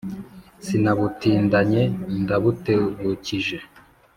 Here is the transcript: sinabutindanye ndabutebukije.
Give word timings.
sinabutindanye 0.65 1.81
ndabutebukije. 2.21 3.57